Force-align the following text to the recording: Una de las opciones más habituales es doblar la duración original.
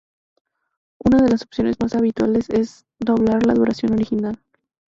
Una 1.05 1.17
de 1.21 1.29
las 1.29 1.43
opciones 1.43 1.75
más 1.79 1.93
habituales 1.93 2.49
es 2.49 2.87
doblar 2.99 3.45
la 3.45 3.53
duración 3.53 3.93
original. 3.93 4.41